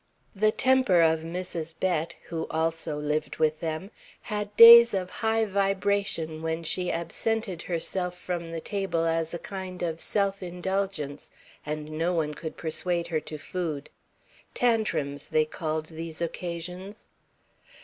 The 0.35 0.51
temper 0.51 0.99
of 1.01 1.19
Mrs. 1.19 1.79
Bett, 1.79 2.15
who 2.29 2.47
also 2.49 2.97
lived 2.97 3.35
with 3.37 3.59
them, 3.59 3.91
had 4.23 4.55
days 4.57 4.95
of 4.95 5.11
high 5.21 5.45
vibration 5.45 6.41
when 6.41 6.63
she 6.63 6.91
absented 6.91 7.61
herself 7.61 8.17
from 8.17 8.47
the 8.47 8.61
table 8.61 9.05
as 9.05 9.31
a 9.31 9.37
kind 9.37 9.83
of 9.83 9.99
self 9.99 10.41
indulgence, 10.41 11.29
and 11.67 11.91
no 11.99 12.15
one 12.15 12.33
could 12.33 12.57
persuade 12.57 13.05
her 13.09 13.19
to 13.19 13.37
food. 13.37 13.91
"Tantrims," 14.55 15.29
they 15.29 15.45
called 15.45 15.85
these 15.85 16.19
occasions. 16.19 17.05